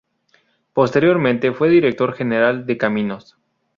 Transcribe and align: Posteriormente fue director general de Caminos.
Posteriormente 0.73 1.51
fue 1.51 1.69
director 1.69 2.13
general 2.13 2.65
de 2.65 2.75
Caminos. 2.75 3.37